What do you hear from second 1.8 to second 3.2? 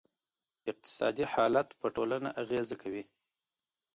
ټولنه اغېزه کوي.